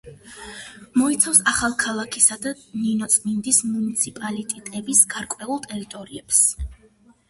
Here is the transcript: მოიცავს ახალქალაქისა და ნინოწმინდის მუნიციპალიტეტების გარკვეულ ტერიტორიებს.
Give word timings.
მოიცავს 1.01 1.41
ახალქალაქისა 1.51 2.39
და 2.47 2.55
ნინოწმინდის 2.79 3.63
მუნიციპალიტეტების 3.75 5.07
გარკვეულ 5.17 5.67
ტერიტორიებს. 5.73 6.47